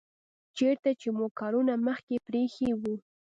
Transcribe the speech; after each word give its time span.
چیرته 0.57 0.89
چې 1.01 1.07
مو 1.17 1.25
کلونه 1.39 1.73
مخکې 1.87 2.15
پریښی 2.27 2.69
و 2.79 2.81